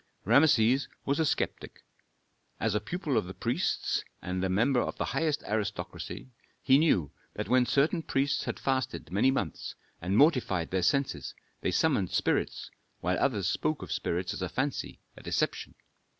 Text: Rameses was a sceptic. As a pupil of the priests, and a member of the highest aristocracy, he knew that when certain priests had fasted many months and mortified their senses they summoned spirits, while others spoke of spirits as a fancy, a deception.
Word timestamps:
Rameses 0.25 0.87
was 1.05 1.19
a 1.19 1.25
sceptic. 1.27 1.83
As 2.59 2.73
a 2.73 2.79
pupil 2.81 3.17
of 3.17 3.25
the 3.25 3.35
priests, 3.35 4.03
and 4.19 4.43
a 4.43 4.49
member 4.49 4.79
of 4.81 4.97
the 4.97 5.05
highest 5.13 5.43
aristocracy, 5.43 6.31
he 6.63 6.79
knew 6.79 7.11
that 7.35 7.47
when 7.47 7.67
certain 7.67 8.01
priests 8.01 8.45
had 8.45 8.59
fasted 8.59 9.11
many 9.11 9.29
months 9.29 9.75
and 10.01 10.17
mortified 10.17 10.71
their 10.71 10.81
senses 10.81 11.35
they 11.61 11.69
summoned 11.69 12.09
spirits, 12.09 12.71
while 13.01 13.19
others 13.19 13.47
spoke 13.47 13.83
of 13.83 13.91
spirits 13.91 14.33
as 14.33 14.41
a 14.41 14.49
fancy, 14.49 15.01
a 15.15 15.21
deception. 15.21 15.75